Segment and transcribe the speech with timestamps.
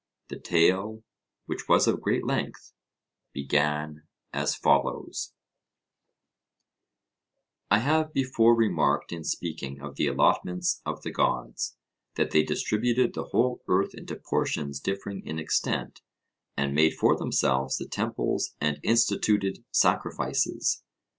[0.29, 1.03] The tale,
[1.45, 2.73] which was of great length,
[3.33, 5.33] began as follows:
[7.69, 11.77] I have before remarked in speaking of the allotments of the gods,
[12.15, 16.01] that they distributed the whole earth into portions differing in extent,
[16.57, 20.81] and made for themselves temples and instituted sacrifices.